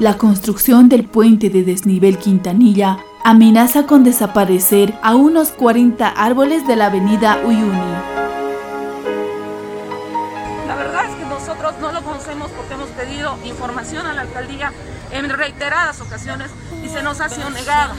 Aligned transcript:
La 0.00 0.16
construcción 0.16 0.88
del 0.88 1.04
puente 1.06 1.50
de 1.50 1.64
desnivel 1.64 2.18
Quintanilla 2.18 2.98
amenaza 3.24 3.84
con 3.84 4.04
desaparecer 4.04 4.96
a 5.02 5.16
unos 5.16 5.48
40 5.48 6.06
árboles 6.06 6.64
de 6.68 6.76
la 6.76 6.86
avenida 6.86 7.40
Uyuni. 7.44 7.92
La 10.68 10.76
verdad 10.76 11.04
es 11.04 11.16
que 11.16 11.24
nosotros 11.24 11.74
no 11.80 11.90
lo 11.90 12.02
conocemos 12.04 12.48
porque 12.52 12.74
hemos 12.74 12.88
pedido 12.90 13.36
información 13.44 14.06
a 14.06 14.14
la 14.14 14.20
alcaldía 14.20 14.72
en 15.10 15.28
reiteradas 15.30 16.00
ocasiones 16.00 16.48
y 16.84 16.88
se 16.88 17.02
nos 17.02 17.20
ha 17.20 17.28
sido 17.28 17.50
negada. 17.50 17.92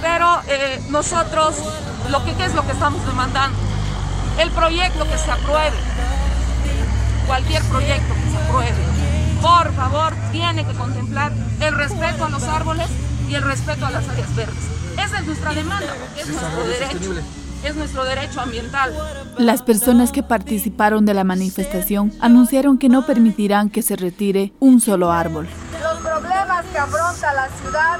Pero 0.00 0.40
eh, 0.48 0.80
nosotros, 0.88 1.56
lo 2.10 2.24
que 2.24 2.32
¿qué 2.36 2.46
es 2.46 2.54
lo 2.54 2.64
que 2.64 2.72
estamos 2.72 3.04
demandando? 3.06 3.58
El 4.40 4.50
proyecto 4.52 5.04
que 5.04 5.18
se 5.18 5.30
apruebe, 5.30 5.76
cualquier 7.26 7.62
proyecto 7.64 8.14
que 8.14 8.30
se 8.30 8.36
apruebe, 8.38 8.87
por 9.40 9.72
favor, 9.74 10.12
tiene 10.32 10.64
que 10.66 10.72
contemplar 10.74 11.32
el 11.60 11.74
respeto 11.74 12.24
a 12.24 12.28
los 12.28 12.42
árboles 12.44 12.88
y 13.28 13.34
el 13.34 13.42
respeto 13.42 13.86
a 13.86 13.90
las 13.90 14.08
áreas 14.08 14.34
verdes. 14.34 14.64
Esa 14.98 15.18
es 15.18 15.26
nuestra 15.26 15.54
demanda, 15.54 15.94
porque 16.00 16.20
es 16.22 16.28
nuestro 16.28 16.64
derecho. 16.64 17.22
Es 17.64 17.74
nuestro 17.74 18.04
derecho 18.04 18.40
ambiental. 18.40 18.94
Las 19.36 19.62
personas 19.62 20.12
que 20.12 20.22
participaron 20.22 21.04
de 21.04 21.14
la 21.14 21.24
manifestación 21.24 22.12
anunciaron 22.20 22.78
que 22.78 22.88
no 22.88 23.04
permitirán 23.04 23.68
que 23.68 23.82
se 23.82 23.96
retire 23.96 24.52
un 24.60 24.80
solo 24.80 25.10
árbol. 25.10 25.48
Los 25.82 25.98
problemas 25.98 26.64
que 26.66 26.78
afronta 26.78 27.34
la 27.34 27.48
ciudad 27.60 27.98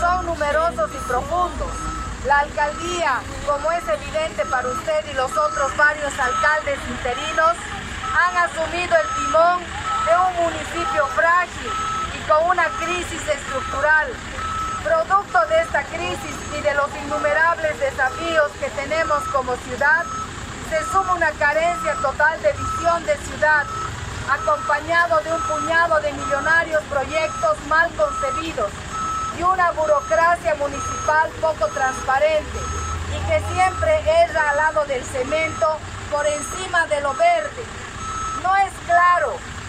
son 0.00 0.26
numerosos 0.26 0.90
y 0.90 1.08
profundos. 1.08 1.68
La 2.26 2.40
alcaldía, 2.40 3.20
como 3.46 3.70
es 3.72 3.84
evidente 3.84 4.44
para 4.50 4.68
usted 4.68 5.12
y 5.12 5.14
los 5.14 5.30
otros 5.32 5.76
varios 5.76 6.12
alcaldes 6.18 6.78
interinos, 6.90 7.56
han 8.08 8.36
asumido 8.36 8.94
el 8.96 9.24
timón 9.24 9.87
de 10.08 10.16
un 10.16 10.44
municipio 10.44 11.06
frágil 11.08 11.70
y 12.16 12.28
con 12.28 12.48
una 12.48 12.64
crisis 12.80 13.28
estructural. 13.28 14.08
Producto 14.82 15.38
de 15.48 15.60
esta 15.60 15.82
crisis 15.84 16.36
y 16.56 16.60
de 16.62 16.74
los 16.74 16.88
innumerables 17.04 17.78
desafíos 17.78 18.50
que 18.58 18.70
tenemos 18.70 19.22
como 19.24 19.54
ciudad, 19.56 20.04
se 20.70 20.82
suma 20.90 21.14
una 21.14 21.30
carencia 21.32 21.94
total 22.00 22.40
de 22.40 22.52
visión 22.52 23.04
de 23.04 23.16
ciudad, 23.18 23.66
acompañado 24.30 25.20
de 25.20 25.32
un 25.32 25.42
puñado 25.42 26.00
de 26.00 26.12
millonarios 26.12 26.82
proyectos 26.84 27.58
mal 27.68 27.90
concebidos 27.92 28.70
y 29.38 29.42
una 29.42 29.70
burocracia 29.72 30.54
municipal 30.54 31.30
poco 31.40 31.66
transparente 31.68 32.58
y 33.12 33.18
que 33.28 33.40
siempre 33.52 34.22
erra 34.24 34.50
al 34.50 34.56
lado 34.56 34.84
del 34.86 35.04
cemento 35.04 35.78
por 36.10 36.26
encima 36.26 36.86
de 36.86 37.00
lo 37.02 37.12
verde. 37.14 37.77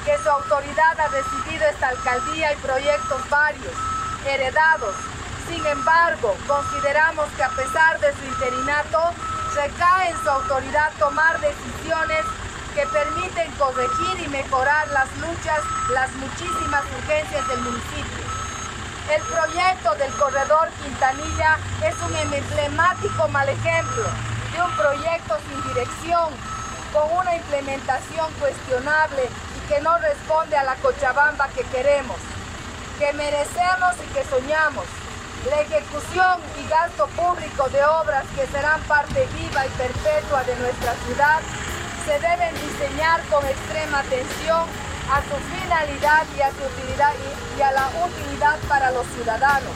Que 0.09 0.17
su 0.23 0.29
autoridad 0.31 0.99
ha 0.99 1.07
recibido 1.09 1.67
esta 1.67 1.89
alcaldía 1.89 2.52
y 2.53 2.55
proyectos 2.55 3.29
varios, 3.29 3.75
heredados. 4.25 4.95
Sin 5.47 5.63
embargo, 5.63 6.35
consideramos 6.47 7.29
que 7.38 7.43
a 7.43 7.49
pesar 7.49 7.99
de 7.99 8.11
su 8.13 8.25
interinato, 8.25 9.13
recae 9.53 10.09
en 10.09 10.17
su 10.17 10.30
autoridad 10.31 10.91
tomar 10.97 11.39
decisiones 11.39 12.25
que 12.73 12.87
permiten 12.87 13.52
corregir 13.52 14.19
y 14.25 14.27
mejorar 14.30 14.87
las 14.87 15.15
luchas, 15.17 15.61
las 15.93 16.11
muchísimas 16.15 16.83
urgencias 16.97 17.47
del 17.47 17.59
municipio. 17.59 18.25
El 19.13 19.21
proyecto 19.21 19.93
del 19.93 20.11
corredor 20.13 20.69
Quintanilla 20.81 21.59
es 21.85 21.95
un 22.02 22.15
emblemático 22.15 23.27
mal 23.27 23.47
ejemplo 23.47 24.05
de 24.53 24.59
un 24.59 24.75
proyecto 24.75 25.37
sin 25.47 25.67
dirección, 25.69 26.33
con 26.93 27.11
una 27.15 27.35
implementación 27.35 28.33
cuestionable 28.39 29.30
que 29.69 29.79
no 29.81 29.95
responde 29.99 30.57
a 30.57 30.63
la 30.63 30.75
Cochabamba 30.77 31.47
que 31.49 31.61
queremos, 31.65 32.17
que 32.97 33.13
merecemos 33.13 33.93
y 34.03 34.13
que 34.13 34.25
soñamos. 34.25 34.85
La 35.47 35.61
ejecución 35.61 36.41
y 36.59 36.67
gasto 36.67 37.05
público 37.15 37.69
de 37.69 37.85
obras 37.85 38.25
que 38.35 38.47
serán 38.47 38.81
parte 38.81 39.27
viva 39.37 39.65
y 39.65 39.69
perpetua 39.69 40.43
de 40.43 40.55
nuestra 40.55 40.95
ciudad 41.05 41.39
se 42.03 42.13
deben 42.19 42.55
diseñar 42.55 43.21
con 43.29 43.45
extrema 43.45 43.99
atención 43.99 44.65
a 45.13 45.21
su 45.21 45.37
finalidad 45.53 46.25
y 46.35 46.41
a 46.41 46.49
su 46.49 46.65
utilidad 46.65 47.13
y, 47.55 47.61
a 47.61 47.71
la 47.71 47.87
utilidad 48.03 48.58
para 48.67 48.89
los 48.89 49.05
ciudadanos. 49.08 49.75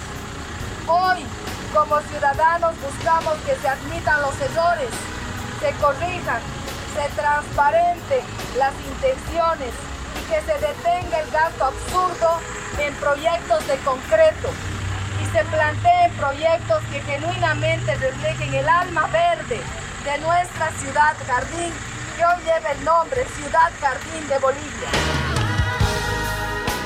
Hoy, 0.87 1.23
como 1.71 2.01
ciudadanos, 2.01 2.73
buscamos 2.81 3.35
que 3.45 3.55
se 3.55 3.67
admitan 3.67 4.21
los 4.23 4.41
errores, 4.41 4.89
se 5.61 5.71
corrijan 5.73 6.41
se 6.93 7.09
transparente 7.15 8.21
las 8.57 8.73
intenciones 8.85 9.73
y 10.13 10.21
que 10.29 10.39
se 10.41 10.53
detenga 10.53 11.19
el 11.21 11.31
gasto 11.31 11.65
absurdo 11.65 12.39
en 12.79 12.93
proyectos 12.95 13.67
de 13.67 13.77
concreto 13.77 14.49
y 15.21 15.25
se 15.25 15.43
planteen 15.45 16.11
proyectos 16.17 16.83
que 16.91 17.01
genuinamente 17.01 17.95
reflejen 17.95 18.53
el 18.53 18.69
alma 18.69 19.07
verde 19.07 19.59
de 20.05 20.17
nuestra 20.19 20.71
ciudad 20.79 21.15
jardín 21.25 21.73
que 22.15 22.25
hoy 22.25 22.39
lleva 22.45 22.71
el 22.71 22.85
nombre 22.85 23.25
Ciudad 23.35 23.71
Jardín 23.79 24.27
de 24.27 24.37
Bolivia. 24.39 24.89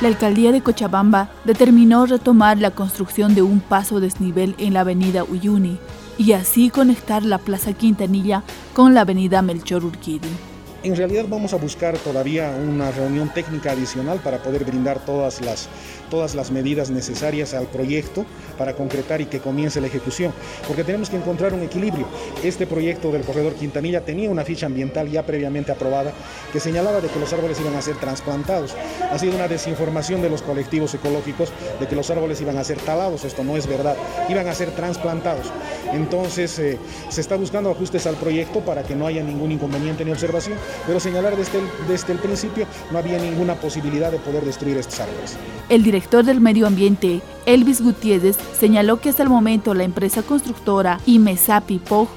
La 0.01 0.07
alcaldía 0.07 0.51
de 0.51 0.61
Cochabamba 0.61 1.29
determinó 1.43 2.05
retomar 2.05 2.59
la 2.59 2.71
construcción 2.71 3.35
de 3.35 3.41
un 3.41 3.59
paso 3.59 3.99
desnivel 3.99 4.55
en 4.57 4.73
la 4.73 4.81
avenida 4.81 5.23
Uyuni 5.23 5.79
y 6.17 6.33
así 6.33 6.69
conectar 6.69 7.23
la 7.23 7.37
Plaza 7.37 7.73
Quintanilla 7.73 8.43
con 8.73 8.93
la 8.93 9.01
avenida 9.01 9.41
Melchor 9.41 9.85
Urquidi. 9.85 10.56
En 10.87 10.95
realidad 10.95 11.25
vamos 11.27 11.53
a 11.53 11.57
buscar 11.57 11.97
todavía 11.97 12.49
una 12.49 12.91
reunión 12.91 13.29
técnica 13.33 13.73
adicional 13.73 14.21
para 14.23 14.37
poder 14.37 14.63
brindar 14.63 15.03
todas 15.03 15.41
las, 15.41 15.67
todas 16.09 16.33
las 16.33 16.49
medidas 16.49 16.89
necesarias 16.89 17.53
al 17.53 17.65
proyecto 17.67 18.25
para 18.57 18.73
concretar 18.73 19.19
y 19.19 19.25
que 19.25 19.41
comience 19.41 19.81
la 19.81 19.87
ejecución, 19.87 20.31
porque 20.65 20.85
tenemos 20.85 21.09
que 21.09 21.17
encontrar 21.17 21.53
un 21.53 21.61
equilibrio. 21.61 22.07
Este 22.41 22.65
proyecto 22.65 23.11
del 23.11 23.23
corredor 23.23 23.55
Quintanilla 23.55 24.05
tenía 24.05 24.29
una 24.29 24.45
ficha 24.45 24.67
ambiental 24.67 25.11
ya 25.11 25.25
previamente 25.25 25.73
aprobada 25.73 26.13
que 26.53 26.61
señalaba 26.61 27.01
de 27.01 27.09
que 27.09 27.19
los 27.19 27.33
árboles 27.33 27.59
iban 27.59 27.75
a 27.75 27.81
ser 27.81 27.97
trasplantados. 27.97 28.73
Ha 29.11 29.19
sido 29.19 29.35
una 29.35 29.49
desinformación 29.49 30.21
de 30.21 30.29
los 30.29 30.41
colectivos 30.41 30.93
ecológicos 30.93 31.51
de 31.81 31.87
que 31.87 31.97
los 31.97 32.09
árboles 32.11 32.39
iban 32.39 32.57
a 32.57 32.63
ser 32.63 32.77
talados, 32.77 33.25
esto 33.25 33.43
no 33.43 33.57
es 33.57 33.67
verdad, 33.67 33.97
iban 34.29 34.47
a 34.47 34.55
ser 34.55 34.71
trasplantados. 34.71 35.51
Entonces 35.91 36.57
eh, 36.59 36.79
se 37.09 37.19
está 37.19 37.35
buscando 37.35 37.71
ajustes 37.71 38.07
al 38.07 38.15
proyecto 38.15 38.61
para 38.61 38.83
que 38.83 38.95
no 38.95 39.05
haya 39.05 39.21
ningún 39.21 39.51
inconveniente 39.51 40.05
ni 40.05 40.11
observación 40.11 40.57
pero 40.85 40.99
señalar 40.99 41.35
desde 41.35 41.59
el, 41.59 41.65
desde 41.87 42.13
el 42.13 42.19
principio 42.19 42.65
no 42.91 42.97
había 42.97 43.17
ninguna 43.17 43.55
posibilidad 43.55 44.11
de 44.11 44.19
poder 44.19 44.43
destruir 44.45 44.77
estos 44.77 44.99
árboles. 44.99 45.37
El 45.69 45.83
director 45.83 46.23
del 46.23 46.41
medio 46.41 46.67
ambiente, 46.67 47.21
Elvis 47.45 47.81
Gutiérrez, 47.81 48.37
señaló 48.57 48.99
que 48.99 49.09
hasta 49.09 49.23
el 49.23 49.29
momento 49.29 49.73
la 49.73 49.83
empresa 49.83 50.21
constructora 50.23 50.99
Imesapi 51.05 51.79
Pog 51.79 52.07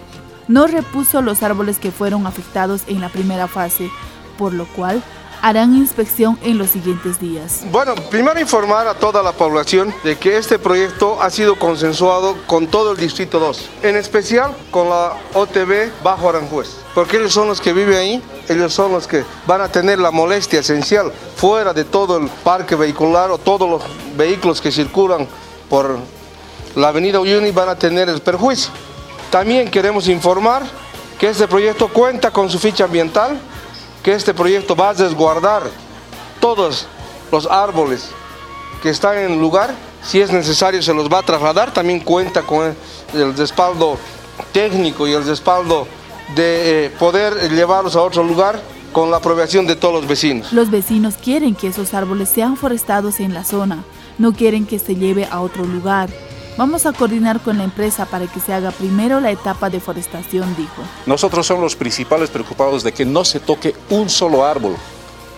no 0.48 0.66
repuso 0.66 1.22
los 1.22 1.42
árboles 1.42 1.78
que 1.78 1.92
fueron 1.92 2.26
afectados 2.26 2.82
en 2.88 3.00
la 3.00 3.08
primera 3.08 3.46
fase, 3.46 3.88
por 4.36 4.52
lo 4.52 4.66
cual 4.66 5.02
harán 5.42 5.74
inspección 5.74 6.38
en 6.42 6.58
los 6.58 6.70
siguientes 6.70 7.20
días. 7.20 7.62
Bueno, 7.70 7.94
primero 8.10 8.40
informar 8.40 8.86
a 8.86 8.94
toda 8.94 9.22
la 9.22 9.32
población 9.32 9.94
de 10.04 10.16
que 10.16 10.36
este 10.36 10.58
proyecto 10.58 11.20
ha 11.20 11.30
sido 11.30 11.58
consensuado 11.58 12.36
con 12.46 12.66
todo 12.66 12.92
el 12.92 12.98
Distrito 12.98 13.38
2, 13.38 13.70
en 13.82 13.96
especial 13.96 14.54
con 14.70 14.88
la 14.88 15.14
OTB 15.34 16.02
Bajo 16.02 16.28
Aranjuez, 16.28 16.68
porque 16.94 17.16
ellos 17.16 17.32
son 17.32 17.48
los 17.48 17.60
que 17.60 17.72
viven 17.72 17.96
ahí, 17.96 18.22
ellos 18.48 18.72
son 18.72 18.92
los 18.92 19.06
que 19.06 19.24
van 19.46 19.60
a 19.60 19.68
tener 19.68 19.98
la 19.98 20.10
molestia 20.10 20.60
esencial 20.60 21.12
fuera 21.36 21.72
de 21.72 21.84
todo 21.84 22.16
el 22.16 22.28
parque 22.28 22.74
vehicular 22.74 23.30
o 23.30 23.38
todos 23.38 23.68
los 23.68 23.82
vehículos 24.16 24.60
que 24.60 24.70
circulan 24.70 25.26
por 25.68 25.98
la 26.76 26.88
avenida 26.88 27.20
Uyuni 27.20 27.50
van 27.50 27.68
a 27.68 27.76
tener 27.76 28.08
el 28.08 28.20
perjuicio. 28.20 28.70
También 29.30 29.70
queremos 29.70 30.08
informar 30.08 30.62
que 31.18 31.28
este 31.28 31.46
proyecto 31.46 31.88
cuenta 31.88 32.30
con 32.30 32.48
su 32.48 32.58
ficha 32.58 32.84
ambiental, 32.84 33.38
que 34.02 34.12
este 34.12 34.34
proyecto 34.34 34.74
va 34.74 34.90
a 34.90 34.92
resguardar 34.92 35.62
todos 36.40 36.86
los 37.30 37.46
árboles 37.46 38.10
que 38.82 38.90
están 38.90 39.18
en 39.18 39.32
el 39.32 39.38
lugar, 39.38 39.74
si 40.02 40.20
es 40.20 40.32
necesario 40.32 40.82
se 40.82 40.94
los 40.94 41.08
va 41.08 41.18
a 41.18 41.22
trasladar, 41.22 41.72
también 41.72 42.00
cuenta 42.00 42.42
con 42.42 42.74
el, 43.14 43.36
respaldo 43.36 43.98
técnico 44.52 45.06
y 45.06 45.12
el 45.12 45.24
respaldo 45.24 45.86
de 46.34 46.86
eh, 46.86 46.90
poder 46.90 47.50
llevarlos 47.50 47.96
a 47.96 48.02
otro 48.02 48.22
lugar 48.24 48.60
con 48.92 49.10
la 49.10 49.18
aprobación 49.18 49.66
de 49.66 49.76
todos 49.76 49.94
los 49.94 50.08
vecinos. 50.08 50.52
Los 50.52 50.70
vecinos 50.70 51.16
quieren 51.16 51.54
que 51.54 51.68
esos 51.68 51.94
árboles 51.94 52.28
sean 52.30 52.56
forestados 52.56 53.20
en 53.20 53.34
la 53.34 53.44
zona, 53.44 53.84
no 54.18 54.32
quieren 54.32 54.66
que 54.66 54.78
se 54.78 54.96
lleve 54.96 55.28
a 55.30 55.40
otro 55.40 55.64
lugar. 55.64 56.08
Vamos 56.56 56.84
a 56.84 56.92
coordinar 56.92 57.40
con 57.40 57.58
la 57.58 57.64
empresa 57.64 58.06
para 58.06 58.26
que 58.26 58.40
se 58.40 58.52
haga 58.52 58.70
primero 58.70 59.20
la 59.20 59.30
etapa 59.30 59.70
de 59.70 59.80
forestación, 59.80 60.54
dijo. 60.56 60.82
Nosotros 61.06 61.46
somos 61.46 61.62
los 61.62 61.76
principales 61.76 62.28
preocupados 62.28 62.82
de 62.82 62.92
que 62.92 63.04
no 63.04 63.24
se 63.24 63.40
toque 63.40 63.74
un 63.88 64.10
solo 64.10 64.44
árbol. 64.44 64.76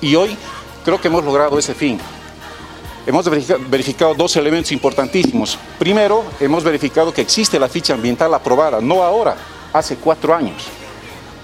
Y 0.01 0.17
hoy 0.17 0.37
creo 0.85 1.01
que 1.01 1.09
hemos 1.09 1.25
logrado 1.25 1.59
ese 1.59 1.75
fin. 1.75 2.01
Hemos 3.07 3.29
verificado 3.29 4.15
dos 4.15 4.37
elementos 4.37 4.73
importantísimos. 4.73 5.59
Primero, 5.79 6.25
hemos 6.41 6.63
verificado 6.65 7.13
que 7.13 7.21
existe 7.21 7.59
la 7.59 7.69
ficha 7.69 7.95
ambiental 7.95 8.33
aprobada, 8.33 8.81
no 8.81 9.03
ahora, 9.03 9.37
hace 9.73 9.97
cuatro 9.97 10.35
años. 10.35 10.65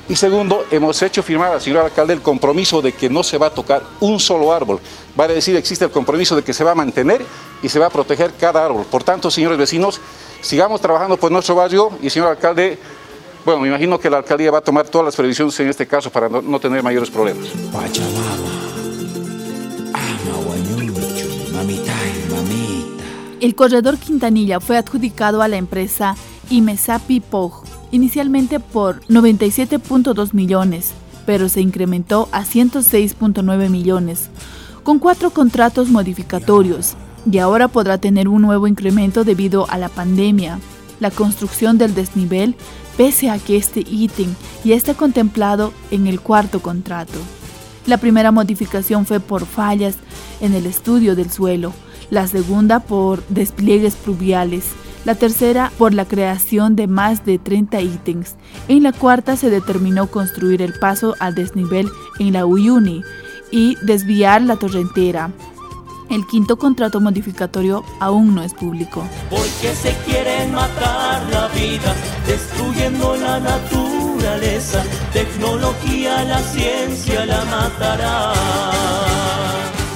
Y 0.09 0.17
segundo, 0.17 0.65
hemos 0.71 1.03
hecho 1.03 1.23
firmar 1.23 1.53
al 1.53 1.61
señor 1.61 1.85
alcalde 1.85 2.15
el 2.15 2.23
compromiso 2.23 2.81
de 2.81 2.93
que 2.93 3.11
no 3.11 3.23
se 3.23 3.37
va 3.37 3.49
a 3.49 3.51
tocar 3.51 3.83
un 4.01 4.19
solo 4.19 4.53
árbol. 4.53 4.81
Vale 5.15 5.35
decir, 5.35 5.55
existe 5.55 5.85
el 5.85 5.91
compromiso 5.91 6.35
de 6.35 6.43
que 6.43 6.55
se 6.55 6.65
va 6.65 6.71
a 6.71 6.75
mantener 6.75 7.25
y 7.63 7.69
se 7.69 7.79
va 7.79 7.87
a 7.87 7.91
proteger 7.91 8.33
cada 8.39 8.65
árbol. 8.65 8.85
Por 8.91 9.05
tanto, 9.05 9.31
señores 9.31 9.59
vecinos, 9.59 10.01
sigamos 10.41 10.81
trabajando 10.81 11.17
por 11.17 11.31
nuestro 11.33 11.55
barrio 11.55 11.91
y 12.03 12.11
señor 12.11 12.29
alcalde, 12.29 12.79
bueno, 13.45 13.61
me 13.61 13.69
imagino 13.69 13.99
que 13.99 14.11
la 14.11 14.19
alcaldía 14.19 14.51
va 14.51 14.59
a 14.59 14.63
tomar 14.63 14.87
todas 14.89 15.07
las 15.07 15.17
previsiones 15.17 15.59
en 15.61 15.69
este 15.69 15.87
caso 15.87 16.11
para 16.11 16.29
no, 16.29 16.61
tener 16.61 16.83
mayores 16.83 17.11
problemas. 17.11 17.49
El 23.41 23.55
corredor 23.55 23.99
Quintanilla 23.99 24.61
fue 24.61 24.77
adjudicado 24.77 25.43
a 25.43 25.49
la 25.49 25.57
empresa 25.57 26.17
Imesapi 26.51 27.21
Pog 27.21 27.65
inicialmente 27.91 28.61
por 28.61 29.01
97.2 29.07 30.35
millones, 30.35 30.93
pero 31.25 31.49
se 31.49 31.61
incrementó 31.61 32.29
a 32.33 32.45
106.9 32.45 33.71
millones, 33.71 34.29
con 34.83 34.99
cuatro 34.99 35.31
contratos 35.31 35.89
modificatorios, 35.89 36.97
y 37.31 37.39
ahora 37.39 37.69
podrá 37.69 37.99
tener 37.99 38.29
un 38.29 38.43
nuevo 38.43 38.67
incremento 38.67 39.25
debido 39.25 39.69
a 39.71 39.79
la 39.79 39.89
pandemia. 39.89 40.59
La 41.01 41.11
construcción 41.11 41.79
del 41.79 41.95
desnivel, 41.95 42.57
pese 42.97 43.31
a 43.31 43.39
que 43.39 43.57
este 43.57 43.81
ítem 43.81 44.35
ya 44.65 44.75
está 44.75 44.95
contemplado 44.95 45.73
en 45.91 46.07
el 46.07 46.21
cuarto 46.21 46.61
contrato. 46.61 47.19
La 47.87 47.97
primera 47.97 48.33
modificación 48.33 49.07
fue 49.07 49.21
por 49.21 49.47
fallas 49.47 49.97
en 50.41 50.55
el 50.55 50.67
estudio 50.67 51.17
del 51.17 51.31
suelo, 51.31 51.73
la 52.11 52.27
segunda 52.27 52.81
por 52.81 53.27
despliegues 53.29 53.95
pluviales, 53.97 54.65
la 55.05 55.15
tercera 55.15 55.73
por 55.79 55.95
la 55.95 56.05
creación 56.05 56.77
de 56.77 56.87
más 56.87 57.25
de 57.25 57.39
30 57.39 57.81
ítems. 57.81 58.35
En 58.69 58.83
la 58.83 58.93
cuarta 58.93 59.37
se 59.37 59.49
determinó 59.49 60.09
construir 60.09 60.61
el 60.61 60.75
paso 60.75 61.15
al 61.19 61.35
desnivel 61.35 61.89
en 62.19 62.33
la 62.33 62.45
Uyuni 62.45 63.03
y 63.51 63.77
desviar 63.83 64.43
la 64.43 64.57
torrentera. 64.57 65.31
El 66.11 66.27
quinto 66.27 66.57
contrato 66.57 67.01
modificatorio 67.01 67.85
aún 68.01 68.35
no 68.35 68.43
es 68.43 68.55
público. 68.55 69.07
Porque 69.29 69.75
se 69.75 69.95
quieren 70.07 70.55
matar 70.55 71.23
la 71.31 71.49
vida, 71.49 71.95
destruyendo 72.27 73.15
la 73.17 73.39
naturaleza, 73.39 74.83
tecnología, 75.13 76.25
la 76.25 76.41
ciencia 76.41 77.27
la 77.27 77.45
matará. 77.45 78.33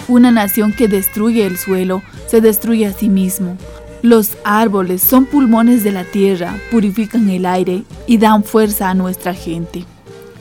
Una 0.07 0.31
nación 0.31 0.75
que 0.75 0.89
destruye 0.89 1.47
el 1.47 1.57
suelo 1.57 2.03
se 2.27 2.43
destruye 2.43 2.85
a 2.87 2.93
sí 2.93 3.09
mismo. 3.09 3.57
Los 4.03 4.37
árboles 4.45 5.01
son 5.01 5.25
pulmones 5.25 5.83
de 5.83 5.93
la 5.93 6.05
tierra, 6.05 6.59
purifican 6.71 7.31
el 7.31 7.47
aire 7.47 7.85
y 8.07 8.19
dan 8.19 8.45
fuerza 8.45 8.91
a 8.91 8.95
nuestra 8.95 9.33
gente. 9.33 9.87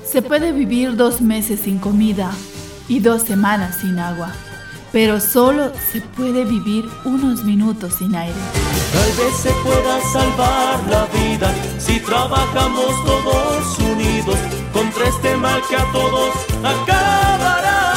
Se 0.03 0.21
puede 0.21 0.51
vivir 0.51 0.97
dos 0.97 1.21
meses 1.21 1.61
sin 1.61 1.77
comida 1.77 2.31
y 2.89 2.99
dos 2.99 3.21
semanas 3.21 3.77
sin 3.79 3.99
agua, 3.99 4.33
pero 4.91 5.19
solo 5.19 5.71
se 5.91 6.01
puede 6.01 6.43
vivir 6.45 6.89
unos 7.05 7.43
minutos 7.43 7.95
sin 7.95 8.15
aire. 8.15 8.35
Tal 8.93 9.25
vez 9.25 9.35
se 9.37 9.51
pueda 9.63 10.01
salvar 10.11 10.79
la 10.89 11.05
vida 11.05 11.53
si 11.77 11.99
trabajamos 11.99 13.05
todos 13.05 13.79
unidos 13.79 14.37
contra 14.73 15.07
este 15.07 15.37
mal 15.37 15.61
que 15.69 15.75
a 15.75 15.91
todos 15.91 16.31
acabará. 16.63 17.90